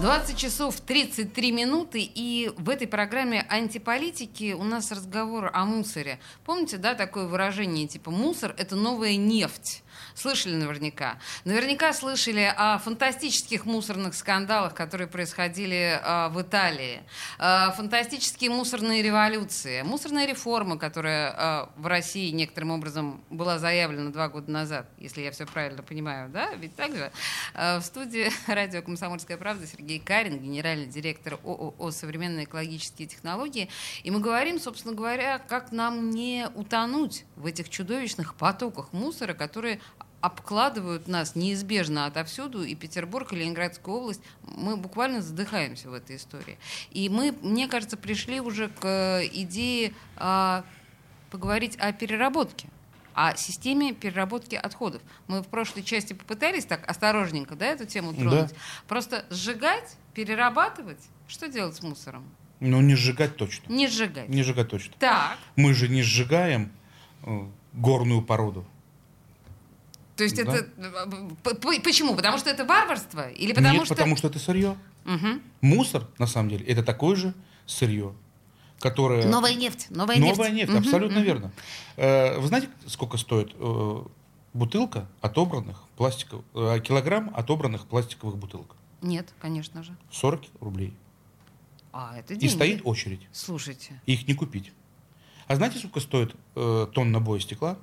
[0.00, 6.20] 20 часов 33 минуты, и в этой программе антиполитики у нас разговор о мусоре.
[6.44, 9.82] Помните, да, такое выражение типа «мусор— это новая нефть»?
[10.18, 11.16] Слышали наверняка.
[11.44, 17.04] Наверняка слышали о фантастических мусорных скандалах, которые происходили э, в Италии.
[17.38, 19.82] Э, фантастические мусорные революции.
[19.82, 25.30] Мусорная реформа, которая э, в России некоторым образом была заявлена два года назад, если я
[25.30, 26.52] все правильно понимаю, да?
[26.54, 27.12] Ведь так же?
[27.54, 33.68] В студии радио «Комсомольская правда» Сергей Карин, генеральный директор ООО «Современные экологические технологии».
[34.02, 39.78] И мы говорим, собственно говоря, как нам не утонуть в этих чудовищных потоках мусора, которые
[40.20, 46.58] обкладывают нас неизбежно отовсюду, и Петербург, и Ленинградская область, мы буквально задыхаемся в этой истории.
[46.90, 50.64] И мы, мне кажется, пришли уже к э, идее а,
[51.30, 52.68] поговорить о переработке
[53.14, 55.02] о системе переработки отходов.
[55.26, 58.50] Мы в прошлой части попытались так осторожненько да, эту тему тронуть.
[58.50, 58.56] Да.
[58.86, 62.24] Просто сжигать, перерабатывать, что делать с мусором?
[62.60, 63.72] Ну, не сжигать точно.
[63.72, 64.28] Не сжигать.
[64.28, 64.94] Не сжигать точно.
[65.00, 65.36] Так.
[65.56, 66.70] Мы же не сжигаем
[67.24, 68.64] э, горную породу.
[70.18, 70.42] То есть Да.
[70.52, 70.68] это...
[70.76, 72.16] э, Почему?
[72.16, 73.30] Потому что это варварство?
[73.30, 73.94] Или потому Нет, что...
[73.94, 74.76] потому что это сырье.
[75.04, 75.40] Мгм.
[75.60, 77.34] Мусор, на самом деле, это такое же
[77.66, 78.12] сырье,
[78.80, 79.26] которое...
[79.28, 79.86] Новая нефть.
[79.90, 80.36] Новая, нефть.
[80.36, 81.24] Новая нефть, Мгм, абсолютно мгм.
[81.24, 81.52] верно.
[81.96, 84.02] Э, Вы знаете, сколько стоит э,
[84.54, 86.44] бутылка отобранных пластиковых,
[86.82, 88.74] килограмм отобранных пластиковых бутылок?
[89.00, 89.96] Нет, конечно же.
[90.10, 90.96] 40 рублей.
[91.92, 92.52] А, это И деньги.
[92.52, 93.28] стоит очередь.
[93.32, 94.72] Слушайте, И их не купить.
[95.46, 97.78] А знаете, сколько стоит э, тонна боя стекла?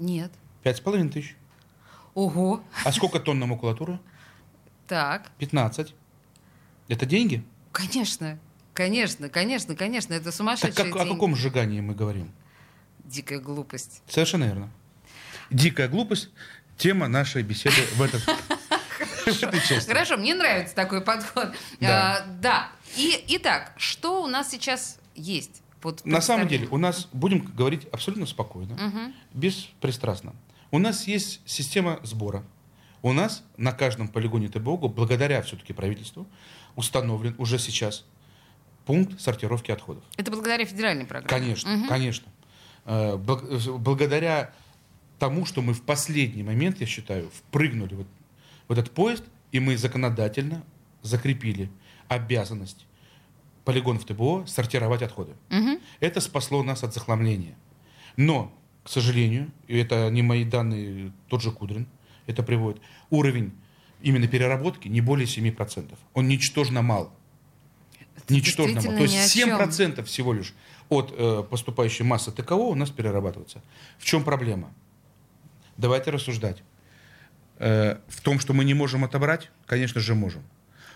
[0.00, 0.32] нет.
[0.64, 1.36] Пять с половиной тысяч.
[2.16, 2.62] Ого.
[2.84, 4.00] А сколько тонна макулатуры?
[4.88, 5.94] Так, 15.
[6.88, 7.44] Это деньги?
[7.72, 8.38] конечно.
[8.72, 11.12] Конечно, конечно, конечно, это Так сумасшедшие как- о деньги.
[11.14, 12.30] каком сжигании мы говорим?
[13.04, 14.02] Дикая глупость.
[14.06, 14.68] Совершенно верно.
[15.50, 16.28] Дикая глупость–
[16.76, 18.22] тема нашей беседы в, этот.
[19.86, 21.54] Хорошо, мне нравится такой подход.
[21.80, 22.18] Да.
[22.18, 22.68] А, да.
[22.96, 25.62] И, итак, что у нас сейчас есть?
[25.82, 29.14] Вот На самом деле, у нас, будем говорить абсолютно спокойно, Мгм.
[29.32, 30.34] беспристрастно.
[30.70, 32.44] У нас есть система сбора.
[33.02, 36.26] У нас на каждом полигоне ТБОГу, благодаря все-таки правительству,
[36.74, 38.04] установлен уже сейчас
[38.84, 40.02] пункт сортировки отходов.
[40.16, 41.28] Это благодаря федеральной программе.
[41.28, 41.88] Конечно, Мгм.
[41.88, 42.28] конечно.
[42.84, 44.52] Э, э, Благодаря
[45.18, 48.06] тому, что мы в последний момент, я считаю, впрыгнули вот
[48.68, 50.62] в этот поезд, и мы законодательно
[51.02, 51.70] закрепили
[52.08, 52.86] обязанность
[53.64, 55.34] полигонов ТБО сортировать отходы.
[55.50, 55.78] Мгм.
[56.00, 57.56] Это спасло нас от захламления.
[58.16, 58.52] Но,
[58.86, 61.88] к сожалению, и это не мои данные, тот же Кудрин
[62.28, 63.52] это приводит, уровень
[64.00, 65.92] именно переработки не более 7%.
[66.14, 67.12] Он ничтожно мал.
[68.16, 69.60] Это Ничтожно действительно То есть ни о чем.
[69.60, 70.54] 7% всего лишь
[70.88, 73.60] от э, поступающей массы ТКО у нас перерабатывается.
[73.98, 74.72] В чем проблема?
[75.76, 76.62] Давайте рассуждать.
[77.58, 80.44] Э, в том, что мы не можем отобрать, конечно же, можем.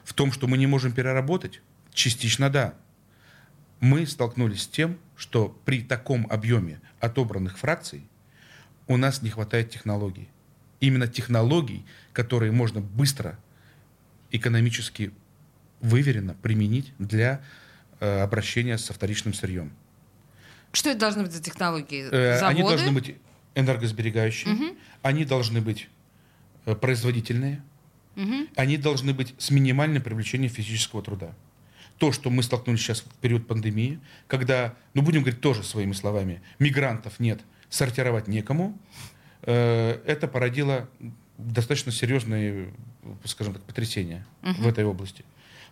[0.05, 1.61] В том, что мы не можем переработать,
[1.93, 2.75] частично да.
[3.81, 8.03] Мы столкнулись с тем, что при таком объеме отобранных фракций
[8.87, 10.29] у нас не хватает технологий.
[10.81, 13.39] Именно технологий, которые можно быстро,
[14.31, 15.13] экономически
[15.81, 17.43] выверенно применить для
[18.01, 19.73] э, обращения со вторичным сырьем.
[20.73, 22.07] Что это должны быть за технологии?
[22.11, 22.61] Э, Заводы?
[22.61, 23.17] Они должны быть
[23.55, 25.89] энергосберегающие, они должны быть
[26.81, 27.63] производительные,
[28.15, 28.49] Мгм.
[28.57, 31.35] они должны быть с минимальным привлечением физического труда.
[32.01, 36.41] То, что мы столкнулись сейчас в период пандемии, когда, ну будем говорить тоже своими словами,
[36.59, 38.79] мигрантов нет, сортировать некому,
[39.43, 40.89] э, это породило
[41.37, 42.73] достаточно серьезные,
[43.25, 45.25] скажем так, потрясения в этой области.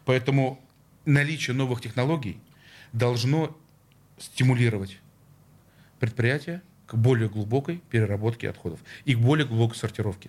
[0.05, 0.61] Поэтому
[1.07, 2.39] наличие новых технологий
[2.93, 3.57] должно
[4.19, 4.99] стимулировать
[5.99, 10.29] предприятия к более глубокой переработке отходов и к более глубокой сортировке.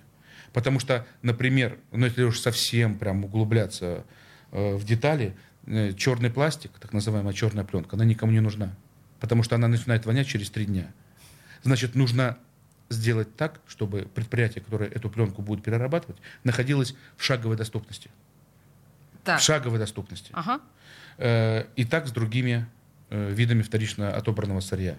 [0.54, 4.06] Потому что, например, ну если уж совсем прям углубляться
[4.52, 5.36] э, в детали,
[5.98, 8.76] черный пластик, так называемая черная пленка, она никому не нужна.
[9.20, 10.92] Потому что она начинает вонять через три дня.
[11.64, 12.38] Значит, нужно
[12.90, 18.10] сделать так, чтобы предприятие, которое эту пленку будет перерабатывать, находилось в шаговой доступности.
[19.24, 19.40] Так.
[19.40, 20.32] В шаговой доступности.
[20.34, 20.62] Ага.
[21.18, 22.66] Э, И так с другими
[23.10, 24.98] э, видами вторично отобранного сырья.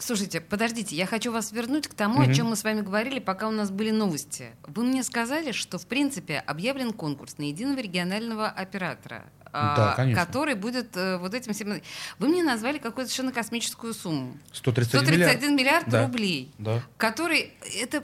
[0.00, 2.32] Слушайте, подождите, я хочу вас вернуть к тому, о Мгм.
[2.34, 4.50] чем мы с вами говорили, пока у нас были новости.
[4.66, 10.24] Вы мне сказали, что, в принципе, объявлен конкурс на единого регионального оператора, а, Да, конечно.
[10.24, 11.80] который будет э, вот этим всем...
[12.18, 14.38] Вы мне назвали какую-то совершенно космическую сумму.
[14.52, 16.02] 131, 131 миллиард Да.
[16.06, 16.50] рублей.
[16.58, 16.82] Да.
[16.96, 18.02] который это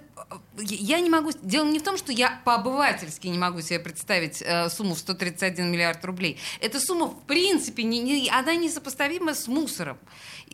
[0.59, 4.69] я не могу дело не в том что я по-обывательски не могу себе представить э,
[4.71, 9.99] сумму в 131 миллиард рублей эта сумма в принципе не, не- она несопоставима с мусором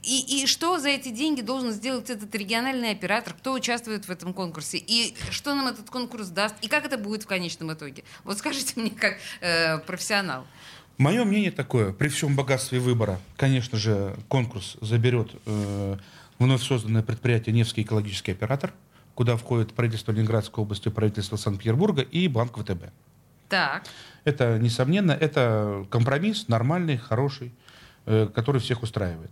[0.02, 4.33] и, и что за эти деньги должен сделать этот региональный оператор кто участвует в этом
[4.35, 8.38] конкурсе и что нам этот конкурс даст и как это будет в конечном итоге вот
[8.38, 10.46] скажите мне как э, профессионал
[10.98, 15.96] Мое мнение такое, при всем богатстве выбора, конечно же, конкурс заберет э,
[16.38, 18.72] вновь созданное предприятие «Невский экологический оператор»,
[19.14, 22.92] куда входит правительство Ленинградской области, правительство Санкт-Петербурга и Банк ВТБ.
[23.48, 23.85] так
[24.24, 27.52] Это, несомненно, это компромисс нормальный, хороший,
[28.07, 29.31] э, который всех устраивает.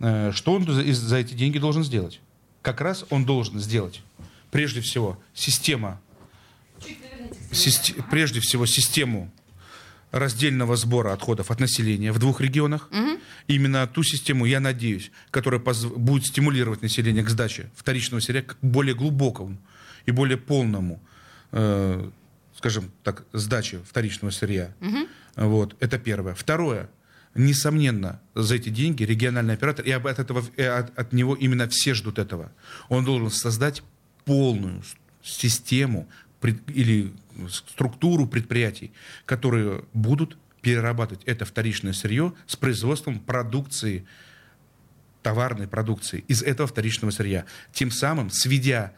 [0.00, 2.20] Э, Что он за, эти деньги должен сделать?
[2.62, 4.02] Как раз он должен сделать,
[4.50, 6.00] прежде всего, система,
[7.52, 9.30] систе- прежде всего, систему
[10.10, 12.88] раздельного сбора отходов от населения в двух регионах.
[13.46, 18.94] Именно ту систему, я надеюсь, которая будет стимулировать население к сдаче вторичного сырья к более
[18.94, 19.58] глубокому
[20.06, 21.00] и более полному,
[21.52, 22.10] э,
[22.56, 24.72] скажем так, сдаче вторичного сырья.
[25.36, 26.34] Вот, это первое.
[26.34, 26.88] Второе.
[27.34, 32.18] Несомненно, за эти деньги региональный оператор, и от, этого, от, от него именно все ждут
[32.18, 32.50] этого,
[32.88, 33.82] он должен создать
[34.24, 34.82] полную
[35.22, 36.08] систему
[36.68, 37.12] или
[37.50, 38.92] структуру предприятий,
[39.24, 44.06] которые будут перерабатывать это вторичное сырье с производством продукции,
[45.22, 47.44] товарной продукции из этого вторичного сырья.
[47.72, 48.92] Тем самым сведя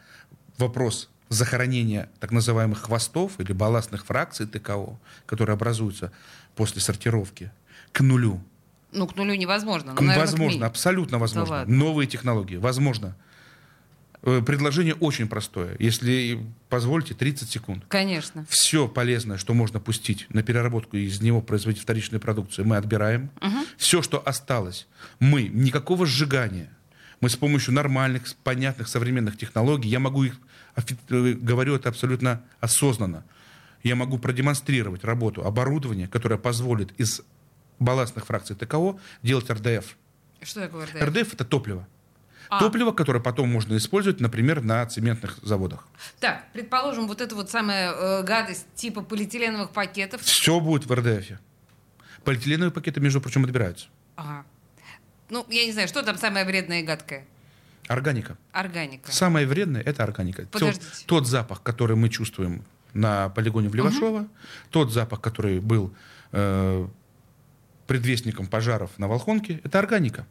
[0.57, 6.11] вопрос захоронения так называемых хвостов или балластных фракций ТКО, которые образуются
[6.55, 7.51] после сортировки,
[7.91, 8.41] к нулю.
[8.91, 9.93] Ну, к нулю невозможно.
[9.93, 11.65] но, наверное, возможно, абсолютно возможно.
[11.65, 13.15] Да Новые технологии, возможно.
[14.23, 15.75] Э, предложение очень простое.
[15.79, 17.83] Если позволите, 30 секунд.
[17.87, 18.45] Конечно.
[18.49, 23.31] Все полезное, что можно пустить на переработку и из него производить вторичную продукцию, мы отбираем.
[23.41, 23.65] Угу.
[23.77, 24.87] Все, что осталось,
[25.19, 26.69] мы, никакого сжигания.
[27.19, 30.39] Мы с помощью нормальных, понятных, современных технологий, я могу их,
[30.75, 33.23] э, говорю это абсолютно осознанно,
[33.83, 37.21] я могу продемонстрировать работу оборудования, которое позволит из
[37.81, 39.97] балластных фракций ТКО делать РДФ.
[40.41, 41.01] Что такое РДФ?
[41.01, 41.87] РДФ это топливо.
[42.49, 42.59] А.
[42.59, 45.87] Топливо, которое потом можно использовать, например, на цементных заводах.
[46.19, 50.21] Так, предположим, вот эта вот самая э, гадость типа полиэтиленовых пакетов.
[50.21, 51.39] Все будет в РДФ.
[52.25, 53.87] Полиэтиленовые пакеты, между прочим, отбираются.
[54.15, 54.45] Ага.
[55.29, 57.25] Ну, я не знаю, что там самое вредное и гадкое?
[57.87, 58.37] Органика.
[58.51, 59.11] Органика.
[59.11, 60.45] Самое вредное это органика.
[60.51, 60.85] Подождите.
[60.85, 64.29] Тот, тот запах, который мы чувствуем на полигоне в Левашово, угу.
[64.69, 65.93] тот запах, который был
[66.33, 66.87] э,
[67.91, 70.25] предвестником пожаров на Волхонке, это органика.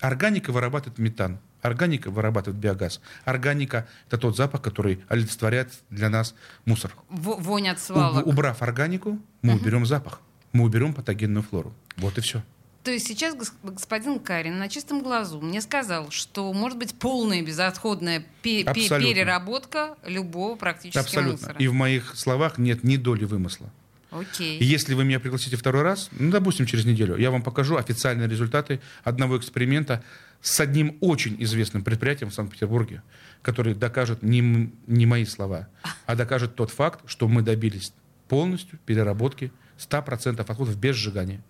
[0.00, 1.38] Органика вырабатывает метан.
[1.60, 3.02] Органика вырабатывает биогаз.
[3.26, 6.96] Органика– это тот запах, который олицетворяет для нас мусор.
[7.10, 8.26] В, вонь от свалок.
[8.26, 9.60] У, убрав органику, мы угу.
[9.60, 10.22] уберем запах.
[10.52, 11.74] Мы уберем патогенную флору.
[11.98, 12.42] Вот и все.
[12.84, 18.24] То есть сейчас господин Карин на чистом глазу мне сказал, что может быть полная безотходная
[18.40, 21.32] пе- переработка любого практически Абсолютно.
[21.32, 21.58] мусора.
[21.58, 23.70] И в моих словах нет ни доли вымысла.
[24.14, 24.62] Окей.
[24.62, 28.80] Если вы меня пригласите второй раз, ну, допустим, через неделю, я вам покажу официальные результаты
[29.02, 30.04] одного эксперимента
[30.40, 33.02] с одним очень известным предприятием в Санкт-Петербурге,
[33.42, 35.68] который докажет не, не мои слова,
[36.06, 37.92] а докажет тот факт, что мы добились
[38.28, 41.40] полностью переработки 100% отходов без сжигания.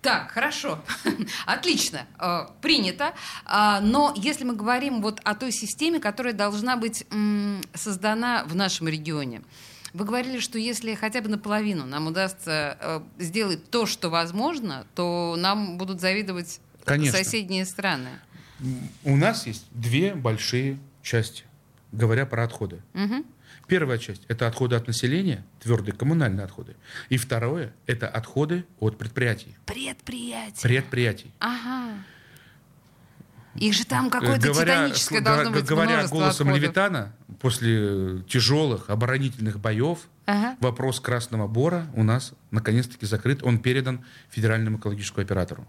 [0.00, 0.84] Так, хорошо,
[1.46, 3.14] отлично, э, принято.
[3.46, 7.06] Э, но если мы говорим вот о той системе, которая должна быть
[7.72, 9.40] создана в нашем регионе,
[9.94, 15.36] вы говорили, что если хотя бы наполовину нам удастся э, сделать то, что возможно, то
[15.38, 17.16] нам будут завидовать Конечно.
[17.16, 18.10] соседние страны.
[19.04, 21.44] У нас есть две большие части,
[21.92, 22.82] говоря про отходы.
[22.94, 23.24] Угу.
[23.68, 26.76] Первая часть– это отходы от населения, твердые коммунальные отходы.
[27.08, 29.56] И второе– это отходы от предприятий.
[29.64, 30.60] Предприятий.
[30.60, 31.30] Предприятий.
[31.38, 32.04] Ага.
[33.56, 36.56] Их же там какое-то говоря, титаническое должно быть Говоря голосом отходов.
[36.56, 40.56] Левитана, после тяжелых оборонительных боев, ага.
[40.60, 43.42] вопрос Красного Бора у нас наконец-таки закрыт.
[43.42, 45.66] Он передан Федеральному экологическому оператору.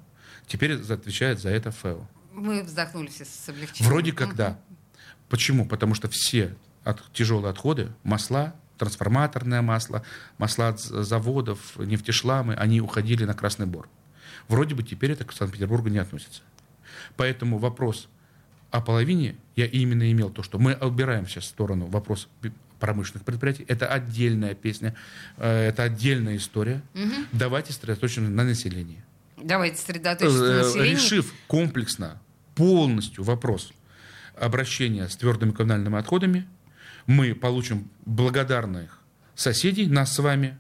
[0.48, 2.08] Теперь отвечает за это ФЭО.
[2.34, 3.92] Мы вздохнули все с облегчением.
[3.92, 4.60] Вроде как да.
[5.30, 5.66] Почему?
[5.66, 10.04] Потому что все от, тяжелые отходы, масла, трансформаторное масло,
[10.38, 13.88] масла от заводов, нефтешламы, они уходили на Красный Бор.
[14.48, 16.42] Вроде бы теперь это к Санкт-Петербургу не относится.
[17.18, 18.10] Поэтому вопрос
[18.72, 22.28] о половине я именно имел то, что мы убираем сейчас в сторону вопрос
[22.80, 23.66] промышленных предприятий.
[23.68, 24.96] Это отдельная песня,
[25.38, 26.82] э, это отдельная история.
[26.94, 27.14] Угу.
[27.32, 29.04] Давайте сосредоточимся на населении.
[29.38, 30.92] Давайте сосредоточимся на э, населении.
[30.92, 32.22] Решив комплексно,
[32.54, 33.72] полностью вопрос
[34.38, 36.48] обращения с твердыми коммунальными отходами,
[37.08, 39.00] мы получим благодарных
[39.36, 40.58] соседей, нас с вами,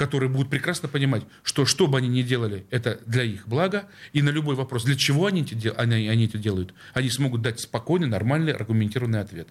[0.00, 3.84] которые будут прекрасно понимать, что что бы они ни делали, это для их блага,
[4.14, 8.06] и на любой вопрос, для чего они, они, они это делают, они смогут дать спокойный,
[8.06, 9.48] нормальный, аргументированный ответ.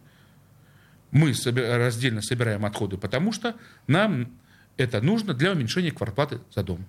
[1.12, 4.31] Мы раздельно собираем отходы, потому что нам
[4.75, 6.83] это нужно для уменьшения квартплаты за дом.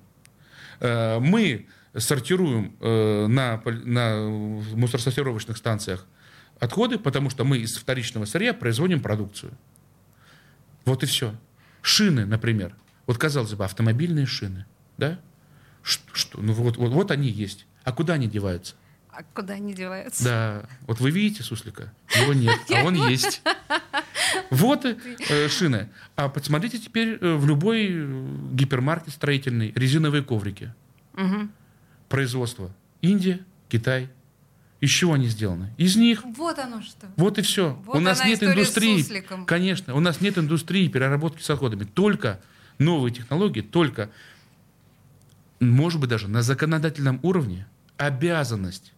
[0.81, 4.27] Э, мы сортируем э, на, на
[4.75, 6.07] мусоросортировочных станциях
[6.59, 9.53] отходы, потому что мы из вторичного сырья производим продукцию.
[10.87, 11.35] Вот и все.
[11.83, 12.75] Шины, например.
[13.11, 14.67] Вот, казалось бы, автомобильные шины.
[14.97, 15.19] Да?
[15.83, 16.41] Что?
[16.41, 17.67] Ну, вот, вот, вот они есть.
[17.83, 18.77] А куда они деваются?
[19.11, 20.23] А куда они деваются?
[20.23, 20.69] Да.
[20.83, 21.93] Вот вы видите суслика?
[22.15, 23.43] Его нет, а он есть.
[24.51, 25.89] Вот э, шины.
[26.15, 30.73] А посмотрите теперь э, в любой э, гипермаркет строительный резиновые коврики.
[31.15, 31.49] Угу.
[32.09, 32.71] Производство.
[33.03, 34.09] Индия, Китай,
[34.79, 35.75] из чего они сделаны?
[35.79, 36.23] Из них.
[36.37, 37.09] Вот оно что.
[37.17, 37.77] Вот и все.
[37.87, 39.05] Вот у нас нет индустрии.
[39.47, 41.83] Конечно, у нас нет индустрии переработки с отходами.
[41.83, 42.41] Только
[42.81, 44.11] новые технологии, только,
[45.61, 47.67] может быть, даже на законодательном уровне
[47.97, 48.93] обязанность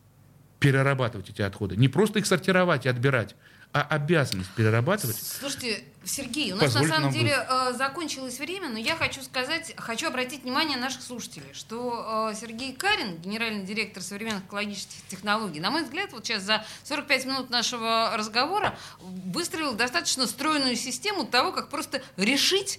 [0.60, 1.76] перерабатывать эти отходы.
[1.76, 3.34] Не просто их сортировать и отбирать,
[3.72, 5.16] а обязанность перерабатывать.
[5.16, 10.06] Слушайте, Сергей, у нас на самом деле э, закончилось время, но я хочу сказать, хочу
[10.06, 15.82] обратить внимание наших слушателей, что э, Сергей Карин, генеральный директор современных экологических технологий, на мой
[15.82, 22.02] взгляд, вот сейчас за 45 минут нашего разговора выстроил достаточно стройную систему того, как просто
[22.16, 22.78] решить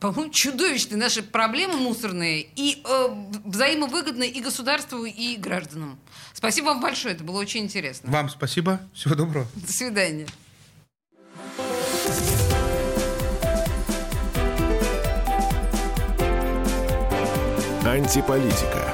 [0.00, 3.08] по-моему, чудовищные наши проблемы мусорные и э,
[3.44, 5.98] взаимовыгодные и государству, и гражданам.
[6.32, 8.10] Спасибо вам большое, это было очень интересно.
[8.10, 9.46] Вам спасибо, всего доброго.
[9.54, 10.26] До свидания.
[17.84, 18.93] Антиполитика.